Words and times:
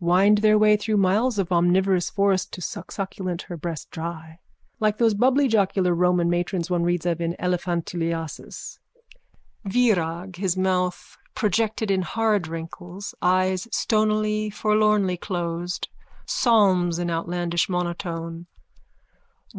Wind 0.00 0.38
their 0.44 0.58
way 0.58 0.76
through 0.76 0.98
miles 0.98 1.38
of 1.38 1.50
omnivorous 1.50 2.10
forest 2.10 2.52
to 2.52 2.60
sucksucculent 2.60 3.44
her 3.48 3.56
breast 3.56 3.90
dry. 3.90 4.38
Like 4.80 4.98
those 4.98 5.14
bubblyjocular 5.14 5.96
Roman 5.96 6.28
matrons 6.28 6.68
one 6.68 6.82
reads 6.82 7.06
of 7.06 7.22
in 7.22 7.34
Elephantuliasis. 7.40 8.80
VIRAG: 9.64 10.32
_(His 10.32 10.58
mouth 10.58 11.16
projected 11.34 11.90
in 11.90 12.02
hard 12.02 12.46
wrinkles, 12.48 13.14
eyes 13.22 13.66
stonily 13.72 14.50
forlornly 14.50 15.16
closed, 15.16 15.88
psalms 16.26 16.98
in 16.98 17.10
outlandish 17.10 17.70
monotone.) 17.70 18.44